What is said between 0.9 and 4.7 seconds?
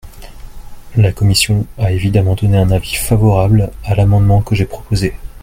La commission a évidemment donné un avis favorable à l’amendement que j’ai